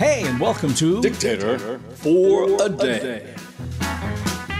[0.00, 3.34] Hey, and welcome to Dictator for a Day.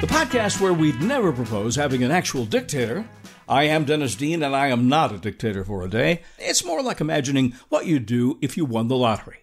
[0.03, 3.09] the podcast where we'd never propose having an actual dictator.
[3.49, 6.21] I am Dennis Dean, and I am not a dictator for a day.
[6.39, 9.39] It's more like imagining what you'd do if you won the lottery.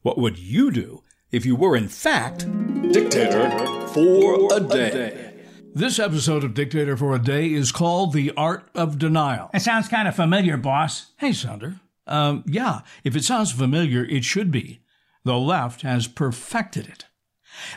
[0.00, 2.46] What would you do if you were, in fact,
[2.90, 3.50] Dictator
[3.88, 5.34] for a Day.
[5.74, 9.50] This episode of Dictator for a Day is called The Art of Denial.
[9.52, 11.12] It sounds kind of familiar, boss.
[11.18, 11.80] Hey, Sounder.
[12.06, 14.80] Um, yeah, if it sounds familiar, it should be.
[15.26, 17.06] The left has perfected it.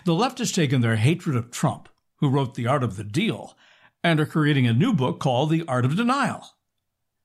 [0.05, 3.57] The left has taken their hatred of Trump, who wrote The Art of the Deal,
[4.03, 6.45] and are creating a new book called The Art of Denial.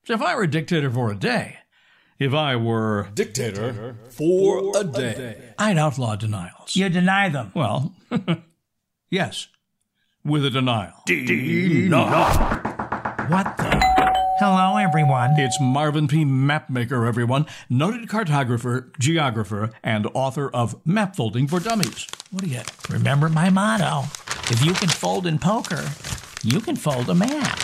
[0.09, 1.59] If I were a dictator for a day,
[2.19, 5.53] if I were, Dictator for a Day.
[5.59, 6.75] I'd outlaw denials.
[6.75, 7.53] You deny them.
[7.55, 7.95] Well,
[9.11, 9.49] yes,
[10.25, 11.03] with a denial.
[13.29, 13.94] What the?
[14.39, 15.39] Hello, everyone.
[15.39, 16.25] It's Melvin P.
[16.25, 22.09] Mapmaker, everyone, noted cartographer, geographer, and author of Map Folding for Dummies.
[22.33, 22.63] What do you?
[22.91, 24.03] Remember my motto
[24.51, 25.85] if you can fold in poker,
[26.43, 27.59] you can fold a map.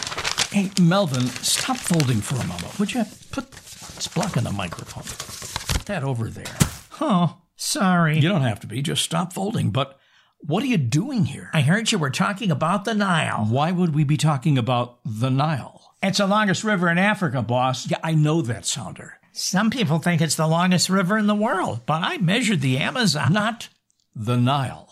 [0.50, 2.78] Hey, Melvin, stop folding for a moment.
[2.78, 3.48] Would you put
[3.96, 5.02] it's blocking the microphone?
[5.02, 6.56] Put that over there.
[7.00, 8.20] Oh, sorry.
[8.20, 8.80] You don't have to be.
[8.80, 9.72] Just stop folding.
[9.72, 9.98] But
[10.38, 11.50] what are you doing here?
[11.52, 13.44] I heard you were talking about the Nile.
[13.44, 15.89] Why would we be talking about the Nile?
[16.02, 17.90] It's the longest river in Africa, boss.
[17.90, 19.18] Yeah, I know that, Sounder.
[19.32, 23.32] Some people think it's the longest river in the world, but I measured the Amazon.
[23.32, 23.68] Not
[24.14, 24.88] the Nile.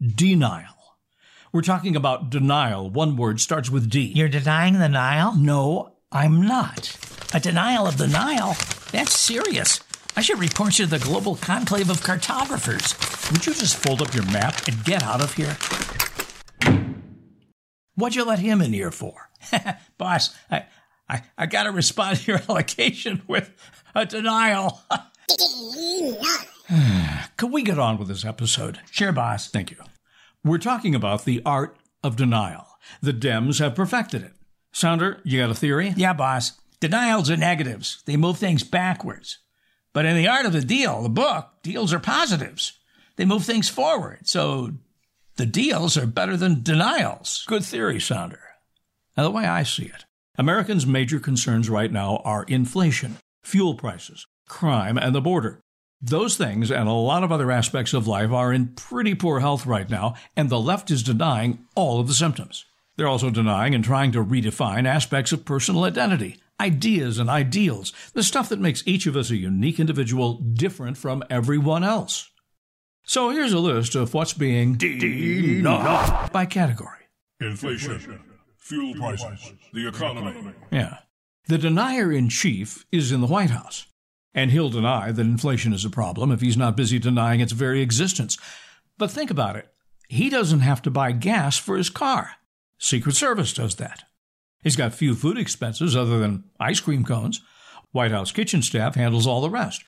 [0.00, 0.74] Denial.
[1.52, 2.88] We're talking about denial.
[2.90, 4.00] One word starts with D.
[4.14, 5.36] You're denying the Nile?
[5.36, 6.96] No, I'm not.
[7.34, 8.56] A denial of the Nile?
[8.92, 9.80] That's serious.
[10.16, 12.94] I should report you to the Global Conclave of Cartographers.
[13.32, 15.56] Would you just fold up your map and get out of here?
[17.94, 19.28] What'd you let him in here for?
[19.98, 20.64] boss, I,
[21.08, 23.52] I, I got to respond to your allegation with
[23.94, 24.80] a denial.
[27.36, 28.80] Could we get on with this episode?
[28.90, 29.48] sure, boss.
[29.48, 29.76] Thank you.
[30.44, 32.66] We're talking about the art of denial.
[33.00, 34.32] The Dems have perfected it.
[34.72, 35.92] Sounder, you got a theory?
[35.96, 36.52] Yeah, boss.
[36.80, 38.02] Denials are negatives.
[38.06, 39.38] They move things backwards.
[39.92, 42.78] But in the art of the deal, the book, deals are positives.
[43.16, 44.26] They move things forward.
[44.26, 44.72] So
[45.36, 47.44] the deals are better than denials.
[47.46, 48.40] Good theory, Sounder.
[49.16, 50.04] Now, the way I see it,
[50.36, 55.60] Americans' major concerns right now are inflation, fuel prices, crime, and the border.
[56.00, 59.66] Those things and a lot of other aspects of life are in pretty poor health
[59.66, 62.64] right now, and the left is denying all of the symptoms.
[62.96, 68.22] They're also denying and trying to redefine aspects of personal identity, ideas and ideals, the
[68.24, 72.31] stuff that makes each of us a unique individual different from everyone else.
[73.04, 76.98] So here's a list of what's being denied by category.
[77.40, 78.20] Inflation,
[78.56, 80.52] fuel prices, the economy.
[80.70, 80.98] Yeah.
[81.48, 83.86] The denier in chief is in the White House.
[84.34, 87.82] And he'll deny that inflation is a problem if he's not busy denying its very
[87.82, 88.38] existence.
[88.96, 89.68] But think about it.
[90.08, 92.32] He doesn't have to buy gas for his car.
[92.78, 94.04] Secret Service does that.
[94.62, 97.42] He's got few food expenses other than ice cream cones.
[97.90, 99.84] White House kitchen staff handles all the rest.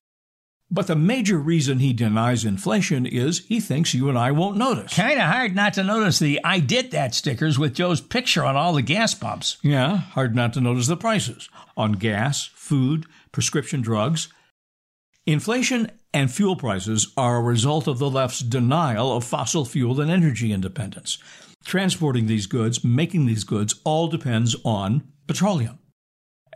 [0.71, 4.95] But the major reason he denies inflation is he thinks you and I won't notice.
[4.95, 8.57] Kind of hard not to notice the I did that stickers with Joe's picture on
[8.57, 9.59] all the gas pumps.
[9.63, 14.29] Yeah, hard not to notice the prices on gas, food, prescription drugs.
[15.27, 20.11] Inflation and fuel prices are a result of the left's denial of fossil fuel and
[20.11, 21.19] energy independence.
[21.65, 25.79] Transporting these goods, making these goods, all depends on petroleum.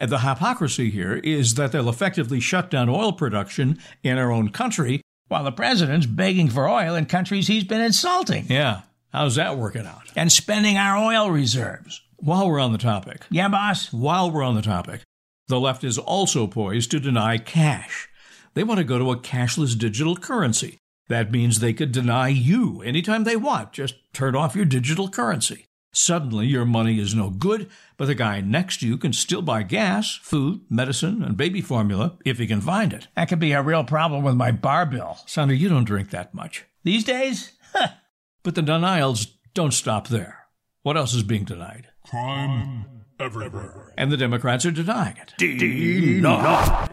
[0.01, 5.01] The hypocrisy here is that they'll effectively shut down oil production in our own country.
[5.29, 8.83] While the president's begging for oil in countries he's been insulting Yeah,
[9.13, 10.11] how's that working out?
[10.17, 12.01] and spending our oil reserves.
[12.17, 13.93] While we're on the topic, Yeah, boss?
[13.93, 15.03] While we're on the topic,
[15.49, 18.09] the left is also poised to deny cash.
[18.55, 20.79] They want to go to a cashless digital currency.
[21.09, 23.73] That means they could deny you anytime they want.
[23.73, 25.67] Just turn off your digital currency.
[25.93, 29.63] Suddenly, your money is no good, but the guy next to you can still buy
[29.63, 33.09] gas, food, medicine, and baby formula if he can find it.
[33.17, 35.19] That could be a real problem with my bar bill.
[35.27, 36.65] Sounder, you don't drink that much.
[36.85, 37.53] These days?
[38.45, 40.47] But the denials don't stop there.
[40.83, 41.89] What else is being denied?
[42.09, 43.93] Crime everywhere.
[43.97, 45.35] And the Democrats are denying it.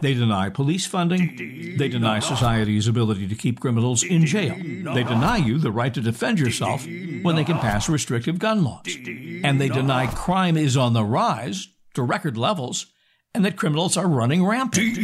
[0.00, 1.76] They deny police funding.
[1.78, 4.56] They deny society's ability to keep criminals in jail.
[4.56, 8.86] They deny you the right to defend yourself when they can pass restrictive gun laws.
[9.44, 12.86] And they deny crime is on the rise to record levels
[13.36, 14.96] and that criminals are running rampant.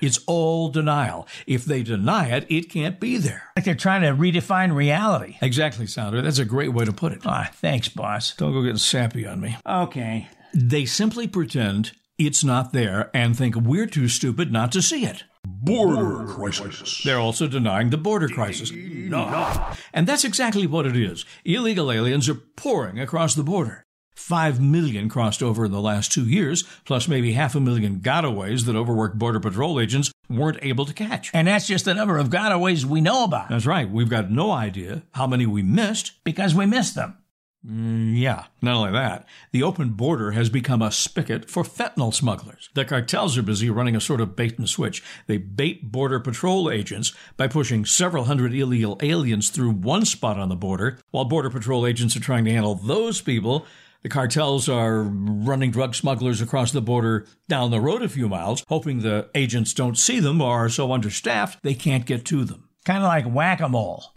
[0.00, 1.26] It's all denial.
[1.46, 3.42] If they deny it, it can't be there.
[3.56, 5.36] Like they're trying to redefine reality.
[5.42, 6.22] Exactly, Sounder.
[6.22, 7.22] That's a great way to put it.
[7.26, 8.34] Ah, thanks, boss.
[8.36, 9.56] Don't go getting sappy on me.
[9.66, 10.28] Okay.
[10.54, 15.24] They simply pretend it's not there and think we're too stupid not to see it.
[15.44, 17.02] border crisis.
[17.04, 18.70] They're also denying the border crisis.
[18.70, 21.24] And that's exactly what it is.
[21.44, 23.84] Illegal aliens are pouring across the border.
[24.16, 28.64] Five million crossed over in the last two years, plus maybe half a million gotaways
[28.64, 31.30] that overworked Border Patrol agents weren't able to catch.
[31.34, 33.50] And that's just the number of gotaways we know about.
[33.50, 33.88] That's right.
[33.88, 36.12] We've got no idea how many we missed.
[36.24, 37.18] Because we missed them.
[37.64, 42.70] Mm, yeah, not only that, the open border has become a spigot for fentanyl smugglers.
[42.74, 45.02] The cartels are busy running a sort of bait and switch.
[45.26, 50.48] They bait Border Patrol agents by pushing several hundred illegal aliens through one spot on
[50.48, 53.66] the border, while Border Patrol agents are trying to handle those people.
[54.02, 58.64] The cartels are running drug smugglers across the border down the road a few miles,
[58.68, 62.68] hoping the agents don't see them or are so understaffed they can't get to them.
[62.84, 64.14] Kind of like whack a mole.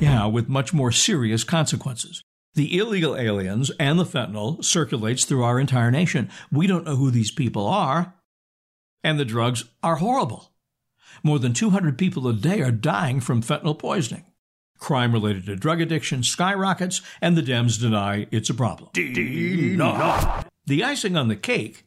[0.00, 2.22] Yeah, with much more serious consequences.
[2.54, 6.30] The illegal aliens and the fentanyl circulates through our entire nation.
[6.50, 8.14] We don't know who these people are,
[9.04, 10.52] and the drugs are horrible.
[11.22, 14.24] More than 200 people a day are dying from fentanyl poisoning.
[14.80, 18.90] Crime related to drug addiction skyrockets, and the Dems deny it's a problem.
[18.94, 21.84] The icing on the cake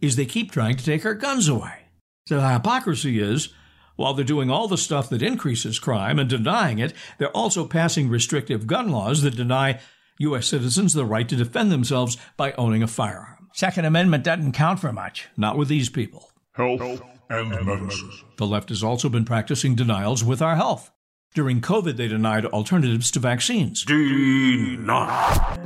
[0.00, 1.86] is they keep trying to take our guns away.
[2.28, 3.48] So the hypocrisy is
[3.96, 8.08] while they're doing all the stuff that increases crime and denying it, they're also passing
[8.08, 9.80] restrictive gun laws that deny
[10.18, 10.46] U.S.
[10.46, 13.48] citizens the right to defend themselves by owning a firearm.
[13.52, 15.28] Second Amendment doesn't count for much.
[15.36, 16.30] Not with these people.
[16.52, 18.10] Health and medicine.
[18.36, 20.90] The left has also been practicing denials with our health.
[21.34, 23.84] During COVID, they denied alternatives to vaccines.
[23.84, 25.56] Deny.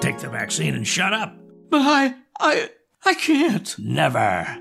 [0.00, 1.32] Take the vaccine and shut up.
[1.70, 2.70] But I, I,
[3.04, 3.78] I can't.
[3.78, 4.58] Never.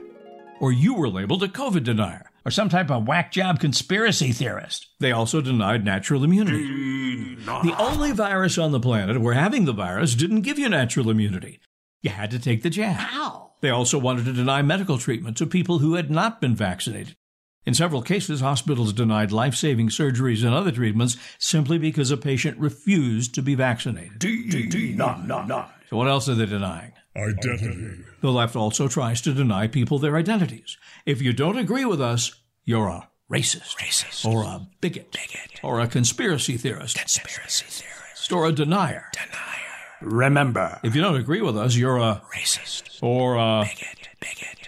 [0.60, 2.30] Or you were labeled a COVID denier.
[2.46, 4.86] Or some type of whack job conspiracy theorist.
[5.00, 7.36] They also denied natural immunity.
[7.46, 11.60] The only virus on the planet where having the virus didn't give you natural immunity.
[12.04, 12.98] You had to take the jab.
[12.98, 13.54] How?
[13.62, 17.18] They also wanted to deny medical treatment to people who had not been vaccinated.
[17.66, 22.58] In several cases, hospitals denied life saving surgeries and other treatments simply because a patient
[22.60, 24.20] refused to be vaccinated.
[24.20, 25.70] Deny.
[25.90, 26.92] So, what else are they denying?
[27.16, 28.04] Identity.
[28.22, 30.78] The left also tries to deny people their identities.
[31.06, 32.34] If you don't agree with us,
[32.66, 34.26] you're a racist, Racist.
[34.26, 35.60] or a bigot, Bigot.
[35.64, 38.32] or a conspiracy theorist, Conspiracy theorist.
[38.32, 39.06] or a denier.
[39.14, 40.02] Denier.
[40.02, 40.80] Remember.
[40.84, 43.00] If you don't agree with us, you're a Racist.
[43.02, 43.64] or a.
[43.64, 44.10] Bigot.
[44.20, 44.65] Bigot.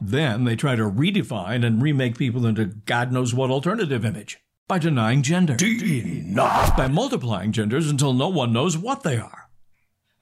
[0.00, 4.38] Then they try to redefine and remake people into God knows what alternative image
[4.68, 6.72] by denying gender, Deny.
[6.76, 9.48] by multiplying genders until no one knows what they are.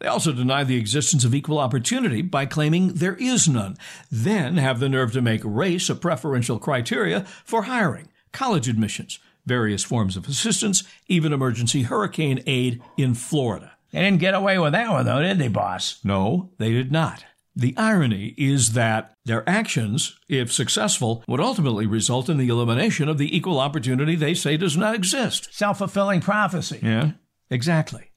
[0.00, 3.76] They also deny the existence of equal opportunity by claiming there is none,
[4.10, 9.82] then have the nerve to make race a preferential criteria for hiring, college admissions, various
[9.82, 13.72] forms of assistance, even emergency hurricane aid in Florida.
[13.92, 15.98] They didn't get away with that one, though, did they, boss?
[16.04, 17.25] No, they did not.
[17.58, 23.19] The irony is that their actions, if successful, would ultimately result in the elimination of
[23.19, 25.52] the equal opportunity they say does not exist.
[25.52, 26.78] Self fulfilling prophecy.
[26.81, 27.12] Yeah,
[27.50, 28.12] exactly.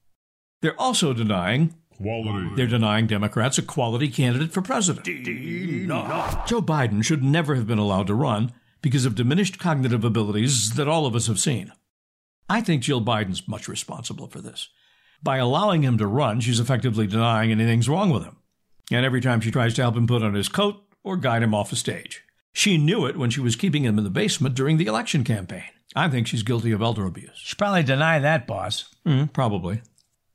[0.62, 2.56] They're also denying Quality.
[2.56, 5.06] they're denying Democrats a quality candidate for president.
[5.06, 6.44] Deny.
[6.46, 8.52] Joe Biden should never have been allowed to run
[8.84, 11.72] because of diminished cognitive abilities that all of us have seen.
[12.48, 14.70] I think Jill Biden's much responsible for this.
[15.24, 18.38] By allowing him to run, she's effectively denying anything's wrong with him.
[18.92, 21.56] And every time she tries to help him put on his coat or guide him
[21.56, 22.24] off a stage.
[22.54, 25.64] She knew it when she was keeping him in the basement during the election campaign.
[25.96, 27.38] I think she's guilty of elder abuse.
[27.38, 28.94] Should probably deny that, boss.
[29.06, 29.82] Mm, probably.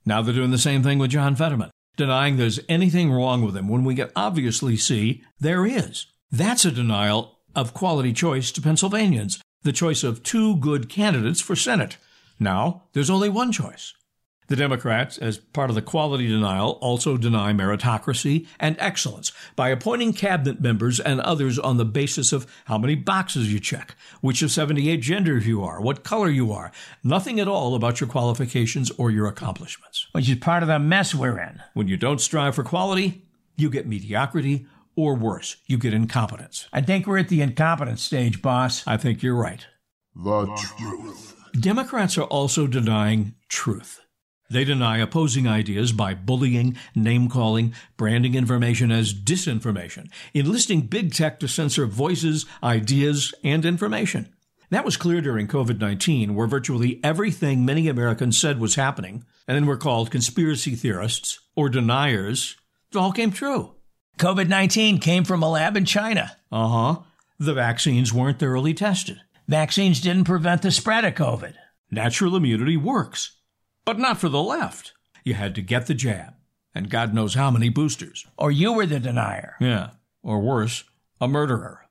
[0.05, 3.67] Now they're doing the same thing with John Fetterman, denying there's anything wrong with him
[3.67, 6.07] when we can obviously see there is.
[6.31, 11.55] That's a denial of quality choice to Pennsylvanians, the choice of two good candidates for
[11.55, 11.97] Senate.
[12.39, 13.93] Now there's only one choice.
[14.47, 20.13] The Democrats, as part of the quality denial, also deny meritocracy and excellence by appointing
[20.13, 24.51] cabinet members and others on the basis of how many boxes you check, which of
[24.51, 26.71] 78 genders you are, what color you are,
[27.03, 30.07] nothing at all about your qualifications or your accomplishments.
[30.13, 31.61] Which is part of the mess we're in.
[31.73, 33.23] When you don't strive for quality,
[33.57, 36.67] you get mediocrity, or worse, you get incompetence.
[36.71, 38.85] I think we're at the incompetence stage, boss.
[38.87, 39.67] I think you're right.
[40.15, 40.45] The
[40.77, 41.35] truth.
[41.59, 43.99] Democrats are also denying truth.
[44.49, 51.39] They deny opposing ideas by bullying, name calling, branding information as disinformation, enlisting big tech
[51.41, 54.33] to censor voices, ideas, and information.
[54.69, 59.55] That was clear during COVID 19, where virtually everything many Americans said was happening, and
[59.55, 62.55] then were called conspiracy theorists or deniers,
[62.91, 63.75] it all came true.
[64.17, 66.35] COVID 19 came from a lab in China.
[66.51, 67.01] Uh huh.
[67.39, 69.21] The vaccines weren't thoroughly tested.
[69.47, 71.53] Vaccines didn't prevent the spread of COVID.
[71.91, 73.36] Natural immunity works,
[73.87, 74.91] but not for the left.
[75.23, 76.33] You had to get the jab,
[76.75, 78.27] and God knows how many boosters.
[78.37, 79.55] Or you were the denier.
[79.61, 79.91] Yeah,
[80.21, 80.83] or worse,
[81.21, 81.85] a murderer.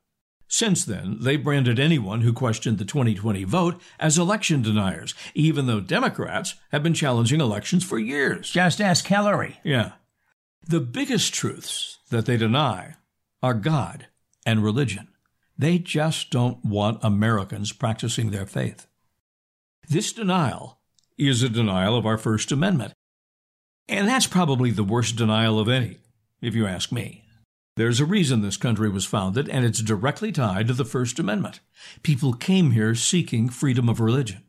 [0.46, 5.80] Since then, they branded anyone who questioned the 2020 vote as election deniers, even though
[5.80, 8.50] Democrats have been challenging elections for years.
[8.50, 9.58] Just ask Hillary.
[9.64, 9.92] Yeah.
[10.68, 12.96] The biggest truths that they deny
[13.42, 14.08] are God
[14.44, 15.08] and religion.
[15.56, 18.86] They just don't want Americans practicing their faith.
[19.88, 20.76] This denial
[21.18, 22.92] is a denial of our First Amendment.
[23.88, 25.98] And that's probably the worst denial of any,
[26.42, 27.22] if you ask me.
[27.76, 31.60] There's a reason this country was founded, and it's directly tied to the First Amendment.
[32.02, 34.42] People came here seeking freedom of religion.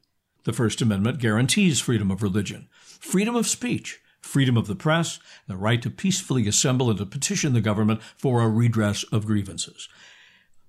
[0.46, 5.58] The First Amendment guarantees freedom of religion, freedom of speech, freedom of the press, the
[5.58, 9.90] right to peacefully assemble and to petition the government for a redress of grievances.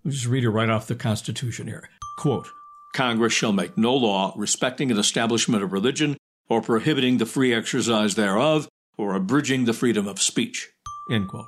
[0.04, 1.88] Let me just read it right off the Constitution here.
[2.18, 2.48] Quote,
[2.94, 6.16] Congress shall make no law respecting an establishment of religion
[6.48, 10.70] or prohibiting the free exercise thereof or abridging the freedom of speech.
[11.10, 11.46] End quote.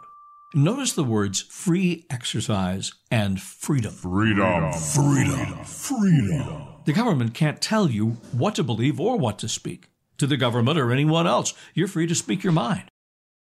[0.55, 3.93] Notice the words free exercise and freedom.
[3.93, 4.73] Freedom.
[4.73, 5.65] Freedom.
[5.65, 6.63] Freedom.
[6.87, 9.91] The government can't tell you what to believe or what to speak.
[10.19, 12.89] To the government or anyone else, you're free to speak your mind.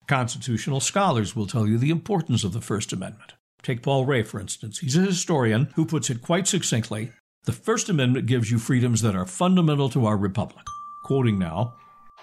[0.08, 3.34] Constitutional scholars will tell you the importance of the First Amendment.
[3.62, 4.80] Take Paul Ray, for instance.
[4.80, 7.12] He's a historian who puts it quite succinctly
[7.46, 10.66] The First Amendment gives you freedoms that are fundamental to our republic.
[11.04, 11.74] Quoting now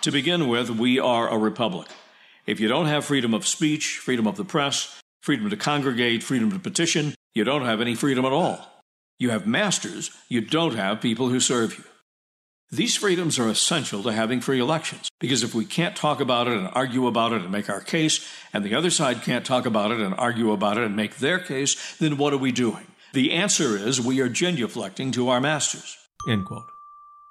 [0.01, 1.89] To begin with, we are a republic.
[2.47, 6.51] If you don't have freedom of speech, freedom of the press, freedom to congregate, freedom
[6.53, 8.67] to petition, you don't have any freedom at all.
[9.19, 11.85] You have masters, you don't have people who serve you.
[12.73, 16.57] These freedoms are essential to having free elections because if we can't talk about it
[16.57, 19.91] and argue about it and make our case, and the other side can't talk about
[19.91, 22.87] it and argue about it and make their case, then what are we doing?
[23.13, 25.97] The answer is we are genuflecting to our masters.
[26.29, 26.69] End quote.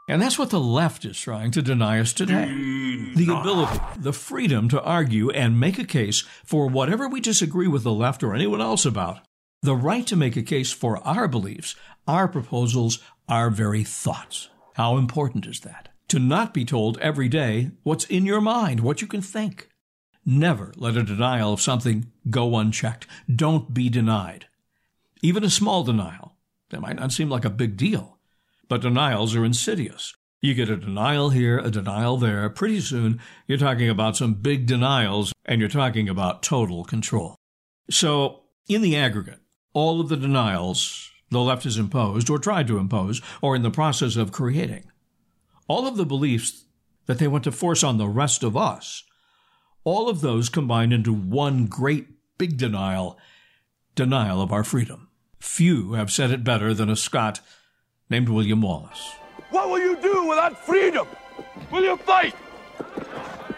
[0.09, 2.47] And that's what the left is trying to deny us today.
[3.15, 7.83] The ability, the freedom to argue and make a case for whatever we disagree with
[7.83, 9.19] the left or anyone else about.
[9.61, 11.75] The right to make a case for our beliefs,
[12.07, 14.49] our proposals, our very thoughts.
[14.73, 15.89] How important is that?
[16.09, 19.69] To not be told every day what's in your mind, what you can think.
[20.25, 23.05] Never let a denial of something go unchecked.
[23.33, 24.47] Don't be denied.
[25.21, 26.35] Even a small denial.
[26.69, 28.19] That might not seem like a big deal.
[28.67, 30.13] But denials are insidious.
[30.41, 32.49] You get a denial here, a denial there.
[32.49, 37.35] Pretty soon, you're talking about some big denials, and you're talking about total control.
[37.89, 39.39] So, in the aggregate,
[39.73, 43.69] all of the denials the left has imposed, or tried to impose, or in the
[43.69, 44.89] process of creating,
[45.67, 46.65] all of the beliefs
[47.05, 49.03] that they want to force on the rest of us,
[49.83, 52.07] all of those combined into one great
[52.37, 53.19] big denial
[53.95, 55.08] denial of our freedom.
[55.39, 57.39] Few have said it better than a Scot
[58.09, 59.13] named William Wallace.
[59.51, 61.07] What will you do without freedom?
[61.71, 62.35] Will you fight?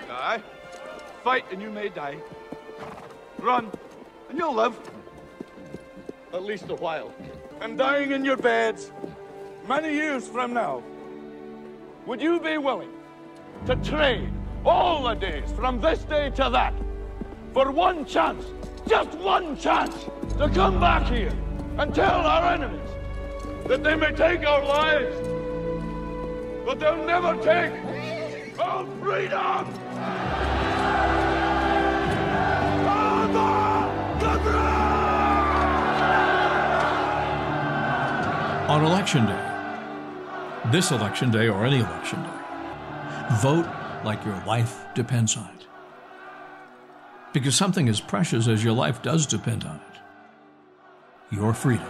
[0.08, 0.42] Die.
[1.24, 2.18] Fight and you may die.
[3.40, 3.72] Run
[4.30, 4.80] and you'll live.
[6.34, 7.14] At least a while.
[7.62, 8.92] And dying in your beds
[9.68, 10.84] many years from now.
[12.06, 12.92] Would you be willing
[13.66, 14.32] to trade
[14.64, 16.74] all the days from this day to that
[17.54, 18.46] for one chance,
[18.88, 20.06] just one chance,
[20.38, 21.34] to come back here
[21.78, 22.80] and tell our enemies
[23.68, 25.16] that they may take our lives,
[26.66, 27.72] but they'll never take
[28.60, 29.68] our freedom!
[38.70, 42.30] On election day, this election day or any election day,
[43.42, 43.68] vote
[44.06, 45.68] like your life depends on it.
[47.34, 49.91] Because something as precious as your life does depend on it
[51.32, 51.88] your freedom.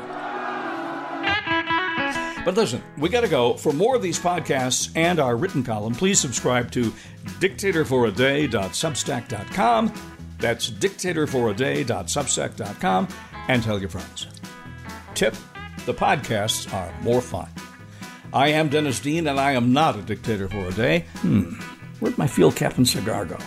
[2.43, 3.53] But listen, we got to go.
[3.55, 6.91] For more of these podcasts and our written column, please subscribe to
[7.39, 9.93] dictatorforaday.substack.com.
[10.39, 13.07] That's dictatorforaday.substack.com
[13.47, 14.25] and tell your friends.
[15.13, 15.35] Tip
[15.85, 17.47] the podcasts are more fun.
[18.33, 21.05] I am Dennis Dean, and I am not a dictator for a day.
[21.17, 21.53] Hmm,
[21.99, 23.37] where'd my field cap and cigar go?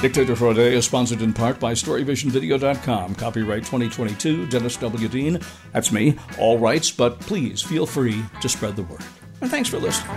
[0.00, 3.16] Dictator for a Day is sponsored in part by StoryVisionVideo.com.
[3.16, 5.08] Copyright 2022, Dennis W.
[5.08, 5.40] Dean.
[5.72, 6.16] That's me.
[6.38, 9.02] All rights, but please feel free to spread the word.
[9.40, 10.16] And thanks for listening.